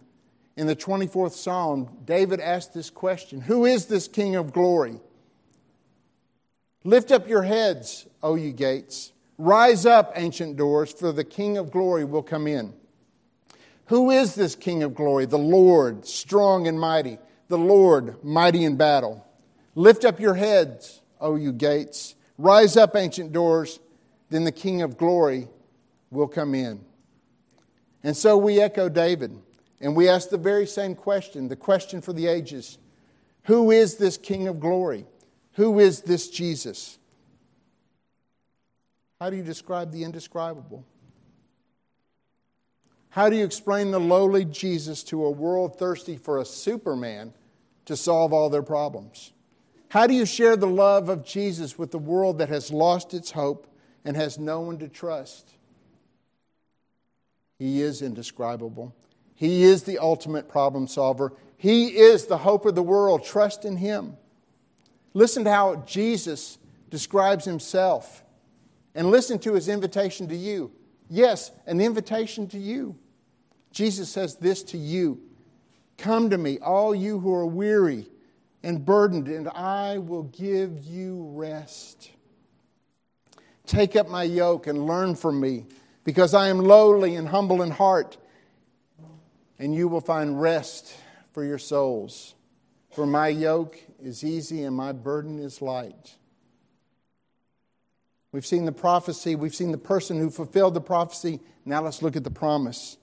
In 0.56 0.66
the 0.66 0.76
24th 0.76 1.32
Psalm, 1.32 1.98
David 2.04 2.40
asked 2.40 2.74
this 2.74 2.90
question 2.90 3.40
Who 3.40 3.64
is 3.64 3.86
this 3.86 4.06
King 4.06 4.36
of 4.36 4.52
glory? 4.52 5.00
Lift 6.84 7.10
up 7.10 7.28
your 7.28 7.42
heads, 7.42 8.06
O 8.22 8.36
you 8.36 8.52
gates. 8.52 9.12
Rise 9.38 9.86
up, 9.86 10.12
ancient 10.16 10.56
doors, 10.56 10.92
for 10.92 11.12
the 11.12 11.24
King 11.24 11.56
of 11.58 11.70
glory 11.70 12.04
will 12.04 12.24
come 12.24 12.48
in. 12.48 12.74
Who 13.86 14.10
is 14.10 14.34
this 14.34 14.56
King 14.56 14.82
of 14.82 14.94
glory? 14.94 15.26
The 15.26 15.38
Lord, 15.38 16.06
strong 16.06 16.66
and 16.66 16.78
mighty, 16.78 17.18
the 17.46 17.56
Lord, 17.56 18.22
mighty 18.24 18.64
in 18.64 18.76
battle. 18.76 19.24
Lift 19.76 20.04
up 20.04 20.18
your 20.18 20.34
heads, 20.34 21.00
O 21.20 21.36
you 21.36 21.52
gates. 21.52 22.16
Rise 22.36 22.76
up, 22.76 22.96
ancient 22.96 23.32
doors, 23.32 23.78
then 24.28 24.44
the 24.44 24.52
King 24.52 24.82
of 24.82 24.98
glory 24.98 25.48
will 26.10 26.28
come 26.28 26.54
in. 26.54 26.84
And 28.02 28.16
so 28.16 28.36
we 28.36 28.60
echo 28.60 28.88
David, 28.88 29.36
and 29.80 29.96
we 29.96 30.08
ask 30.08 30.30
the 30.30 30.36
very 30.36 30.66
same 30.66 30.94
question 30.94 31.48
the 31.48 31.56
question 31.56 32.00
for 32.00 32.12
the 32.12 32.26
ages 32.26 32.78
Who 33.44 33.70
is 33.70 33.96
this 33.96 34.16
King 34.16 34.48
of 34.48 34.60
glory? 34.60 35.06
Who 35.52 35.78
is 35.78 36.02
this 36.02 36.28
Jesus? 36.28 36.98
How 39.20 39.30
do 39.30 39.36
you 39.36 39.42
describe 39.42 39.90
the 39.90 40.04
indescribable? 40.04 40.84
How 43.10 43.28
do 43.28 43.36
you 43.36 43.44
explain 43.44 43.90
the 43.90 43.98
lowly 43.98 44.44
Jesus 44.44 45.02
to 45.04 45.24
a 45.24 45.30
world 45.30 45.78
thirsty 45.78 46.16
for 46.16 46.38
a 46.38 46.44
superman 46.44 47.32
to 47.86 47.96
solve 47.96 48.32
all 48.32 48.48
their 48.48 48.62
problems? 48.62 49.32
How 49.88 50.06
do 50.06 50.14
you 50.14 50.26
share 50.26 50.56
the 50.56 50.66
love 50.66 51.08
of 51.08 51.24
Jesus 51.24 51.78
with 51.78 51.90
the 51.90 51.98
world 51.98 52.38
that 52.38 52.50
has 52.50 52.70
lost 52.70 53.14
its 53.14 53.30
hope 53.30 53.66
and 54.04 54.16
has 54.16 54.38
no 54.38 54.60
one 54.60 54.78
to 54.78 54.88
trust? 54.88 55.50
He 57.58 57.82
is 57.82 58.02
indescribable. 58.02 58.94
He 59.34 59.64
is 59.64 59.82
the 59.82 59.98
ultimate 59.98 60.48
problem 60.48 60.86
solver. 60.86 61.32
He 61.56 61.96
is 61.96 62.26
the 62.26 62.38
hope 62.38 62.66
of 62.66 62.74
the 62.74 62.82
world. 62.82 63.24
Trust 63.24 63.64
in 63.64 63.76
Him. 63.76 64.16
Listen 65.14 65.44
to 65.44 65.50
how 65.50 65.76
Jesus 65.86 66.58
describes 66.90 67.44
Himself 67.44 68.22
and 68.98 69.12
listen 69.12 69.38
to 69.38 69.54
His 69.54 69.68
invitation 69.68 70.26
to 70.26 70.34
you. 70.34 70.72
Yes, 71.08 71.52
an 71.66 71.80
invitation 71.80 72.48
to 72.48 72.58
you. 72.58 72.98
Jesus 73.70 74.10
says 74.10 74.34
this 74.34 74.64
to 74.64 74.76
you 74.76 75.22
Come 75.98 76.30
to 76.30 76.38
me, 76.38 76.58
all 76.58 76.96
you 76.96 77.20
who 77.20 77.32
are 77.32 77.46
weary 77.46 78.08
and 78.64 78.84
burdened, 78.84 79.28
and 79.28 79.48
I 79.50 79.98
will 79.98 80.24
give 80.24 80.84
you 80.84 81.30
rest. 81.32 82.10
Take 83.66 83.94
up 83.94 84.08
my 84.08 84.24
yoke 84.24 84.66
and 84.66 84.84
learn 84.84 85.14
from 85.14 85.40
me, 85.40 85.66
because 86.02 86.34
I 86.34 86.48
am 86.48 86.58
lowly 86.58 87.14
and 87.14 87.28
humble 87.28 87.62
in 87.62 87.70
heart, 87.70 88.16
and 89.60 89.72
you 89.72 89.86
will 89.86 90.00
find 90.00 90.40
rest 90.40 90.92
for 91.30 91.44
your 91.44 91.58
souls. 91.58 92.34
For 92.90 93.06
my 93.06 93.28
yoke 93.28 93.78
is 94.02 94.24
easy 94.24 94.64
and 94.64 94.74
my 94.74 94.90
burden 94.90 95.38
is 95.38 95.62
light. 95.62 96.17
We've 98.32 98.46
seen 98.46 98.66
the 98.66 98.72
prophecy, 98.72 99.36
we've 99.36 99.54
seen 99.54 99.72
the 99.72 99.78
person 99.78 100.18
who 100.18 100.30
fulfilled 100.30 100.74
the 100.74 100.80
prophecy. 100.80 101.40
Now 101.64 101.82
let's 101.82 102.02
look 102.02 102.14
at 102.16 102.24
the 102.24 102.30
promise. 102.30 102.98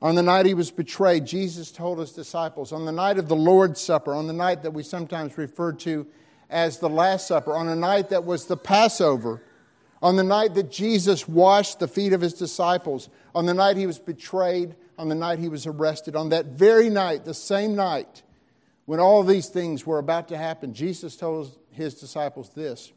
On 0.00 0.14
the 0.14 0.22
night 0.22 0.46
he 0.46 0.54
was 0.54 0.70
betrayed, 0.70 1.24
Jesus 1.24 1.72
told 1.72 1.98
his 1.98 2.12
disciples, 2.12 2.70
on 2.70 2.84
the 2.84 2.92
night 2.92 3.18
of 3.18 3.28
the 3.28 3.36
Lord's 3.36 3.80
Supper, 3.80 4.14
on 4.14 4.26
the 4.26 4.32
night 4.32 4.62
that 4.62 4.72
we 4.72 4.82
sometimes 4.82 5.36
refer 5.38 5.72
to 5.72 6.06
as 6.48 6.78
the 6.78 6.88
Last 6.88 7.26
Supper, 7.26 7.56
on 7.56 7.66
a 7.68 7.74
night 7.74 8.10
that 8.10 8.24
was 8.24 8.46
the 8.46 8.56
Passover, 8.56 9.42
on 10.02 10.14
the 10.16 10.22
night 10.22 10.54
that 10.54 10.70
Jesus 10.70 11.26
washed 11.26 11.80
the 11.80 11.88
feet 11.88 12.12
of 12.12 12.20
his 12.20 12.34
disciples, 12.34 13.08
on 13.34 13.46
the 13.46 13.54
night 13.54 13.76
he 13.76 13.86
was 13.86 13.98
betrayed, 13.98 14.76
on 14.98 15.08
the 15.08 15.14
night 15.14 15.38
he 15.38 15.48
was 15.48 15.66
arrested, 15.66 16.14
on 16.14 16.28
that 16.28 16.46
very 16.46 16.90
night, 16.90 17.24
the 17.24 17.34
same 17.34 17.74
night, 17.74 18.22
when 18.84 19.00
all 19.00 19.24
these 19.24 19.48
things 19.48 19.84
were 19.84 19.98
about 19.98 20.28
to 20.28 20.36
happen, 20.36 20.72
Jesus 20.72 21.16
told 21.16 21.58
his 21.76 21.94
disciples 21.94 22.50
this 22.54 22.92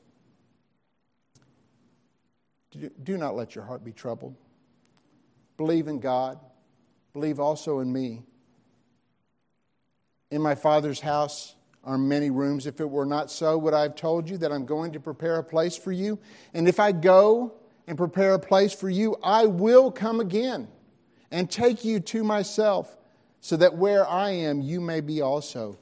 Do 2.71 3.17
not 3.17 3.35
let 3.35 3.55
your 3.55 3.63
heart 3.63 3.83
be 3.83 3.91
troubled. 3.91 4.35
Believe 5.57 5.87
in 5.87 5.99
God 5.99 6.39
believe 7.13 7.39
also 7.39 7.79
in 7.79 7.91
me. 7.91 8.23
In 10.31 10.41
my 10.41 10.55
Father's 10.55 10.99
house 10.99 11.55
are 11.83 11.97
many 11.97 12.29
rooms. 12.29 12.67
If 12.67 12.79
it 12.79 12.89
were 12.89 13.05
not 13.05 13.31
so, 13.31 13.57
would 13.57 13.73
I 13.73 13.81
have 13.81 13.95
told 13.95 14.29
you 14.29 14.37
that 14.37 14.51
I'm 14.51 14.65
going 14.65 14.93
to 14.93 14.99
prepare 14.99 15.37
a 15.37 15.43
place 15.43 15.75
for 15.75 15.91
you? 15.91 16.19
And 16.53 16.67
if 16.67 16.79
I 16.79 16.91
go 16.91 17.55
and 17.87 17.97
prepare 17.97 18.35
a 18.35 18.39
place 18.39 18.73
for 18.73 18.89
you, 18.89 19.17
I 19.23 19.47
will 19.47 19.91
come 19.91 20.19
again 20.19 20.67
and 21.31 21.49
take 21.49 21.83
you 21.83 21.99
to 21.99 22.23
myself, 22.23 22.95
so 23.41 23.55
that 23.57 23.75
where 23.75 24.07
I 24.07 24.31
am, 24.31 24.61
you 24.61 24.81
may 24.81 24.99
be 24.99 25.21
also. 25.21 25.77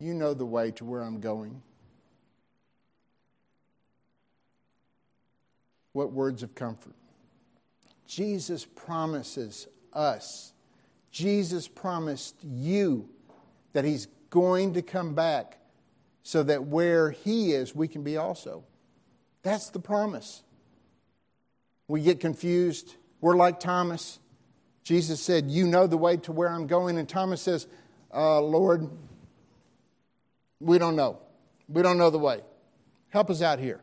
You 0.00 0.14
know 0.14 0.34
the 0.34 0.46
way 0.46 0.70
to 0.72 0.84
where 0.84 1.02
I'm 1.02 1.20
going. 1.20 1.62
What 5.92 6.12
words 6.12 6.42
of 6.42 6.54
comfort. 6.54 6.94
Jesus 8.06 8.64
promises 8.64 9.66
us, 9.92 10.52
Jesus 11.10 11.66
promised 11.68 12.36
you 12.42 13.08
that 13.72 13.84
He's 13.84 14.06
going 14.30 14.74
to 14.74 14.82
come 14.82 15.14
back 15.14 15.58
so 16.22 16.42
that 16.42 16.64
where 16.64 17.10
He 17.10 17.52
is, 17.52 17.74
we 17.74 17.88
can 17.88 18.02
be 18.02 18.16
also. 18.16 18.64
That's 19.42 19.70
the 19.70 19.78
promise. 19.78 20.42
We 21.88 22.02
get 22.02 22.20
confused. 22.20 22.94
We're 23.20 23.36
like 23.36 23.60
Thomas. 23.60 24.18
Jesus 24.84 25.20
said, 25.20 25.50
You 25.50 25.66
know 25.66 25.86
the 25.86 25.96
way 25.96 26.18
to 26.18 26.32
where 26.32 26.48
I'm 26.48 26.66
going. 26.66 26.98
And 26.98 27.08
Thomas 27.08 27.42
says, 27.42 27.66
uh, 28.14 28.40
Lord, 28.40 28.88
we 30.60 30.78
don't 30.78 30.96
know. 30.96 31.20
We 31.68 31.82
don't 31.82 31.98
know 31.98 32.10
the 32.10 32.18
way. 32.18 32.40
Help 33.10 33.30
us 33.30 33.42
out 33.42 33.58
here. 33.58 33.80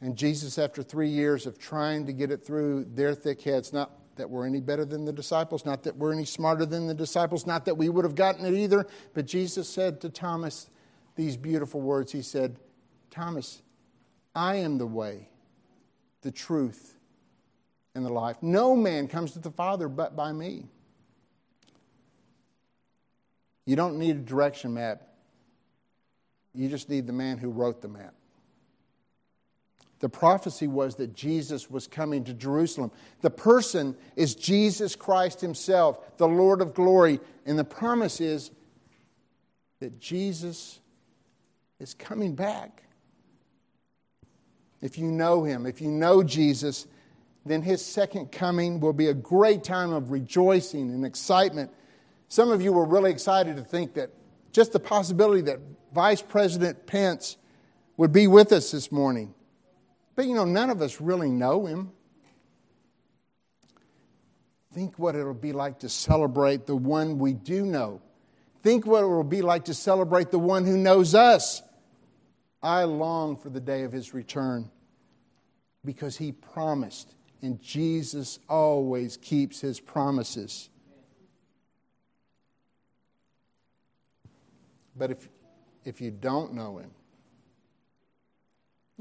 And 0.00 0.16
Jesus, 0.16 0.58
after 0.58 0.82
three 0.82 1.08
years 1.08 1.46
of 1.46 1.58
trying 1.58 2.06
to 2.06 2.12
get 2.12 2.30
it 2.30 2.44
through 2.44 2.84
their 2.92 3.14
thick 3.14 3.40
heads, 3.40 3.72
not 3.72 3.90
that 4.16 4.28
we're 4.28 4.46
any 4.46 4.60
better 4.60 4.84
than 4.84 5.04
the 5.04 5.12
disciples, 5.12 5.64
not 5.64 5.82
that 5.84 5.96
we're 5.96 6.12
any 6.12 6.24
smarter 6.24 6.66
than 6.66 6.86
the 6.86 6.94
disciples, 6.94 7.46
not 7.46 7.64
that 7.64 7.76
we 7.76 7.88
would 7.88 8.04
have 8.04 8.14
gotten 8.14 8.44
it 8.44 8.54
either, 8.54 8.86
but 9.14 9.26
Jesus 9.26 9.68
said 9.68 10.00
to 10.02 10.08
Thomas 10.08 10.68
these 11.16 11.36
beautiful 11.36 11.80
words. 11.80 12.12
He 12.12 12.22
said, 12.22 12.58
Thomas, 13.10 13.62
I 14.34 14.56
am 14.56 14.78
the 14.78 14.86
way, 14.86 15.28
the 16.22 16.30
truth, 16.30 16.96
and 17.94 18.04
the 18.04 18.12
life. 18.12 18.36
No 18.42 18.76
man 18.76 19.08
comes 19.08 19.32
to 19.32 19.38
the 19.38 19.50
Father 19.50 19.88
but 19.88 20.16
by 20.16 20.32
me. 20.32 20.66
You 23.66 23.76
don't 23.76 23.98
need 23.98 24.16
a 24.16 24.20
direction 24.20 24.74
map. 24.74 25.02
You 26.54 26.68
just 26.68 26.88
need 26.88 27.06
the 27.06 27.12
man 27.12 27.38
who 27.38 27.50
wrote 27.50 27.82
the 27.82 27.88
map. 27.88 28.14
The 30.00 30.08
prophecy 30.08 30.66
was 30.66 30.96
that 30.96 31.14
Jesus 31.14 31.70
was 31.70 31.86
coming 31.86 32.24
to 32.24 32.34
Jerusalem. 32.34 32.90
The 33.22 33.30
person 33.30 33.96
is 34.16 34.34
Jesus 34.34 34.94
Christ 34.94 35.40
Himself, 35.40 36.18
the 36.18 36.28
Lord 36.28 36.60
of 36.60 36.74
glory. 36.74 37.20
And 37.46 37.58
the 37.58 37.64
promise 37.64 38.20
is 38.20 38.50
that 39.80 39.98
Jesus 39.98 40.80
is 41.80 41.94
coming 41.94 42.34
back. 42.34 42.82
If 44.80 44.98
you 44.98 45.06
know 45.06 45.44
him, 45.44 45.64
if 45.64 45.80
you 45.80 45.88
know 45.88 46.22
Jesus, 46.22 46.86
then 47.46 47.62
his 47.62 47.84
second 47.84 48.30
coming 48.30 48.80
will 48.80 48.92
be 48.92 49.06
a 49.06 49.14
great 49.14 49.64
time 49.64 49.92
of 49.92 50.10
rejoicing 50.10 50.90
and 50.90 51.06
excitement. 51.06 51.70
Some 52.28 52.50
of 52.50 52.62
you 52.62 52.72
were 52.72 52.84
really 52.84 53.10
excited 53.10 53.56
to 53.56 53.62
think 53.62 53.94
that 53.94 54.10
just 54.52 54.72
the 54.72 54.80
possibility 54.80 55.42
that 55.42 55.60
Vice 55.92 56.22
President 56.22 56.86
Pence 56.86 57.36
would 57.96 58.12
be 58.12 58.26
with 58.26 58.52
us 58.52 58.70
this 58.70 58.90
morning. 58.90 59.34
But 60.16 60.26
you 60.26 60.34
know, 60.34 60.44
none 60.44 60.70
of 60.70 60.80
us 60.82 61.00
really 61.00 61.30
know 61.30 61.66
him. 61.66 61.92
Think 64.72 64.98
what 64.98 65.14
it'll 65.14 65.34
be 65.34 65.52
like 65.52 65.80
to 65.80 65.88
celebrate 65.88 66.66
the 66.66 66.74
one 66.74 67.18
we 67.18 67.32
do 67.32 67.64
know. 67.64 68.02
Think 68.62 68.86
what 68.86 69.04
it 69.04 69.06
will 69.06 69.22
be 69.22 69.42
like 69.42 69.66
to 69.66 69.74
celebrate 69.74 70.30
the 70.30 70.38
one 70.38 70.64
who 70.64 70.76
knows 70.76 71.14
us. 71.14 71.62
I 72.62 72.84
long 72.84 73.36
for 73.36 73.50
the 73.50 73.60
day 73.60 73.82
of 73.82 73.92
his 73.92 74.14
return 74.14 74.70
because 75.84 76.16
he 76.16 76.32
promised, 76.32 77.14
and 77.42 77.60
Jesus 77.60 78.38
always 78.48 79.16
keeps 79.18 79.60
his 79.60 79.78
promises. 79.78 80.70
But 84.96 85.10
if, 85.10 85.28
if 85.84 86.00
you 86.00 86.10
don't 86.10 86.54
know 86.54 86.78
him, 86.78 86.90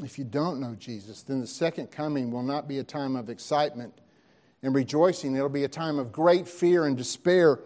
if 0.01 0.17
you 0.17 0.25
don't 0.25 0.59
know 0.59 0.75
Jesus, 0.75 1.21
then 1.21 1.39
the 1.39 1.47
second 1.47 1.91
coming 1.91 2.31
will 2.31 2.41
not 2.41 2.67
be 2.67 2.79
a 2.79 2.83
time 2.83 3.15
of 3.15 3.29
excitement 3.29 3.93
and 4.63 4.73
rejoicing. 4.73 5.35
It'll 5.35 5.49
be 5.49 5.65
a 5.65 5.69
time 5.69 5.99
of 5.99 6.11
great 6.11 6.47
fear 6.47 6.85
and 6.85 6.97
despair. 6.97 7.59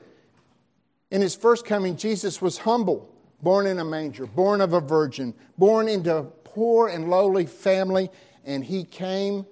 In 1.10 1.22
his 1.22 1.36
first 1.36 1.66
coming, 1.66 1.96
Jesus 1.96 2.42
was 2.42 2.58
humble, 2.58 3.10
born 3.42 3.66
in 3.66 3.80
a 3.80 3.86
manger, 3.86 4.26
born 4.26 4.60
of 4.60 4.74
a 4.74 4.82
virgin, 4.82 5.34
born 5.58 5.88
into 5.88 6.18
a 6.18 6.24
poor 6.24 6.90
and 6.90 7.10
lowly 7.10 7.46
family, 7.46 8.10
and 8.44 8.66
he 8.66 8.84
came 8.84 9.46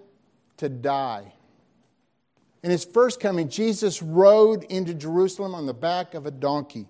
to 0.58 0.67
die. 0.67 1.32
In 2.62 2.72
his 2.72 2.84
first 2.84 3.20
coming, 3.20 3.48
Jesus 3.48 4.01
rode 4.01 4.63
into 4.65 4.94
Jerusalem 4.94 5.53
on 5.53 5.65
the 5.65 5.74
back 5.74 6.13
of 6.13 6.25
a 6.25 6.32
donkey. 6.32 6.88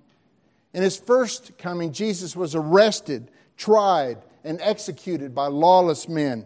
In 0.75 0.83
his 0.83 0.97
first 0.97 1.57
coming, 1.57 1.93
Jesus 1.93 2.35
was 2.35 2.53
arrested, 2.53 3.31
tried, 3.55 4.17
and 4.43 4.59
executed 4.59 5.33
by 5.33 5.47
lawless 5.47 6.09
men. 6.09 6.45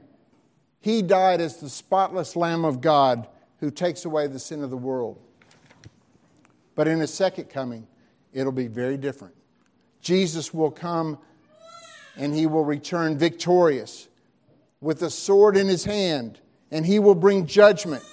He 0.81 1.01
died 1.01 1.41
as 1.41 1.57
the 1.57 1.67
spotless 1.67 2.35
Lamb 2.35 2.63
of 2.63 2.79
God 2.79 3.27
who 3.59 3.71
takes 3.71 4.05
away 4.05 4.27
the 4.27 4.37
sin 4.37 4.63
of 4.63 4.69
the 4.69 4.77
world. 4.77 5.19
But 6.75 6.87
in 6.87 6.99
his 6.99 7.11
second 7.11 7.45
coming, 7.45 7.87
it'll 8.31 8.51
be 8.51 8.67
very 8.67 8.97
different. 8.97 9.33
Jesus 9.99 10.53
will 10.53 10.69
come 10.69 11.17
and 12.15 12.31
he 12.35 12.45
will 12.45 12.63
return 12.63 13.17
victorious 13.17 14.09
with 14.79 15.01
a 15.01 15.09
sword 15.09 15.57
in 15.57 15.67
his 15.67 15.85
hand, 15.85 16.39
and 16.69 16.85
he 16.85 16.99
will 16.99 17.15
bring 17.15 17.47
judgment, 17.47 18.03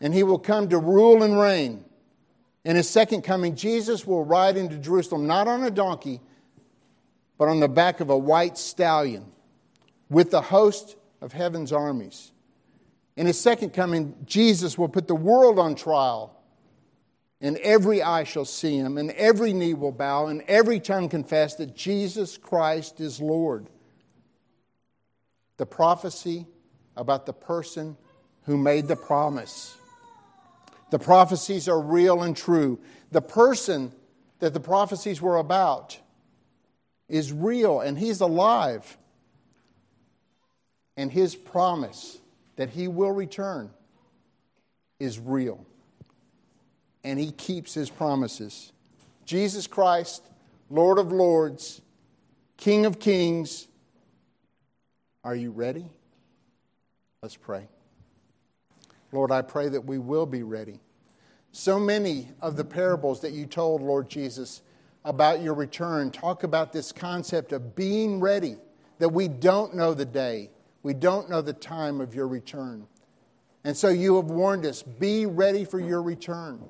and 0.00 0.14
he 0.14 0.22
will 0.22 0.38
come 0.38 0.68
to 0.68 0.78
rule 0.78 1.24
and 1.24 1.40
reign. 1.40 1.84
In 2.64 2.76
his 2.76 2.88
second 2.88 3.22
coming, 3.22 3.56
Jesus 3.56 4.06
will 4.06 4.24
ride 4.24 4.56
into 4.56 4.76
Jerusalem 4.78 5.26
not 5.26 5.46
on 5.48 5.62
a 5.64 5.70
donkey, 5.70 6.20
but 7.36 7.48
on 7.48 7.60
the 7.60 7.68
back 7.68 8.00
of 8.00 8.10
a 8.10 8.16
white 8.16 8.56
stallion 8.56 9.26
with 10.08 10.30
the 10.30 10.40
host 10.40 10.96
of 11.20 11.32
heaven's 11.32 11.72
armies. 11.72 12.32
In 13.16 13.26
his 13.26 13.38
second 13.38 13.70
coming, 13.70 14.14
Jesus 14.24 14.78
will 14.78 14.88
put 14.88 15.08
the 15.08 15.14
world 15.14 15.58
on 15.58 15.74
trial, 15.74 16.40
and 17.40 17.58
every 17.58 18.02
eye 18.02 18.24
shall 18.24 18.44
see 18.46 18.76
him, 18.76 18.96
and 18.96 19.10
every 19.12 19.52
knee 19.52 19.74
will 19.74 19.92
bow, 19.92 20.26
and 20.26 20.42
every 20.48 20.80
tongue 20.80 21.08
confess 21.08 21.56
that 21.56 21.76
Jesus 21.76 22.38
Christ 22.38 23.00
is 23.00 23.20
Lord. 23.20 23.68
The 25.58 25.66
prophecy 25.66 26.46
about 26.96 27.26
the 27.26 27.32
person 27.32 27.96
who 28.44 28.56
made 28.56 28.88
the 28.88 28.96
promise 28.96 29.76
the 30.94 30.98
prophecies 31.00 31.68
are 31.68 31.80
real 31.80 32.22
and 32.22 32.36
true. 32.36 32.78
The 33.10 33.20
person 33.20 33.90
that 34.38 34.54
the 34.54 34.60
prophecies 34.60 35.20
were 35.20 35.38
about 35.38 35.98
is 37.08 37.32
real 37.32 37.80
and 37.80 37.98
he's 37.98 38.20
alive. 38.20 38.96
And 40.96 41.10
his 41.10 41.34
promise 41.34 42.16
that 42.54 42.70
he 42.70 42.86
will 42.86 43.10
return 43.10 43.70
is 45.00 45.18
real. 45.18 45.66
And 47.02 47.18
he 47.18 47.32
keeps 47.32 47.74
his 47.74 47.90
promises. 47.90 48.70
Jesus 49.24 49.66
Christ, 49.66 50.22
Lord 50.70 50.98
of 51.00 51.10
Lords, 51.10 51.82
King 52.56 52.86
of 52.86 53.00
Kings, 53.00 53.66
are 55.24 55.34
you 55.34 55.50
ready? 55.50 55.86
Let's 57.20 57.34
pray. 57.34 57.66
Lord, 59.10 59.32
I 59.32 59.42
pray 59.42 59.68
that 59.70 59.84
we 59.84 59.98
will 59.98 60.26
be 60.26 60.44
ready. 60.44 60.78
So 61.56 61.78
many 61.78 62.30
of 62.40 62.56
the 62.56 62.64
parables 62.64 63.20
that 63.20 63.30
you 63.30 63.46
told, 63.46 63.80
Lord 63.80 64.08
Jesus, 64.08 64.60
about 65.04 65.40
your 65.40 65.54
return 65.54 66.10
talk 66.10 66.42
about 66.42 66.72
this 66.72 66.90
concept 66.90 67.52
of 67.52 67.76
being 67.76 68.18
ready, 68.18 68.56
that 68.98 69.10
we 69.10 69.28
don't 69.28 69.72
know 69.72 69.94
the 69.94 70.04
day, 70.04 70.50
we 70.82 70.94
don't 70.94 71.30
know 71.30 71.40
the 71.40 71.52
time 71.52 72.00
of 72.00 72.12
your 72.12 72.26
return. 72.26 72.88
And 73.62 73.76
so 73.76 73.88
you 73.88 74.16
have 74.16 74.24
warned 74.24 74.66
us 74.66 74.82
be 74.82 75.26
ready 75.26 75.64
for 75.64 75.78
your 75.78 76.02
return. 76.02 76.60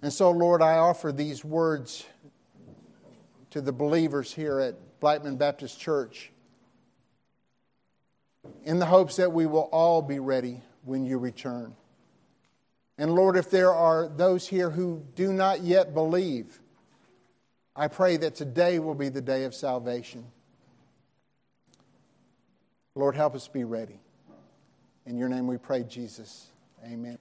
And 0.00 0.10
so, 0.10 0.30
Lord, 0.30 0.62
I 0.62 0.76
offer 0.78 1.12
these 1.12 1.44
words 1.44 2.06
to 3.50 3.60
the 3.60 3.72
believers 3.72 4.32
here 4.32 4.60
at 4.60 4.98
Blackman 4.98 5.36
Baptist 5.36 5.78
Church 5.78 6.32
in 8.64 8.78
the 8.78 8.86
hopes 8.86 9.16
that 9.16 9.30
we 9.30 9.44
will 9.44 9.68
all 9.72 10.00
be 10.00 10.20
ready 10.20 10.62
when 10.84 11.04
you 11.04 11.18
return. 11.18 11.76
And 12.98 13.14
Lord, 13.14 13.36
if 13.36 13.50
there 13.50 13.72
are 13.72 14.08
those 14.08 14.46
here 14.46 14.70
who 14.70 15.04
do 15.14 15.32
not 15.32 15.62
yet 15.62 15.94
believe, 15.94 16.60
I 17.74 17.88
pray 17.88 18.16
that 18.18 18.34
today 18.34 18.78
will 18.78 18.94
be 18.94 19.08
the 19.08 19.22
day 19.22 19.44
of 19.44 19.54
salvation. 19.54 20.24
Lord, 22.94 23.16
help 23.16 23.34
us 23.34 23.48
be 23.48 23.64
ready. 23.64 23.98
In 25.06 25.16
your 25.16 25.28
name 25.28 25.46
we 25.46 25.56
pray, 25.56 25.82
Jesus. 25.82 26.48
Amen. 26.84 27.18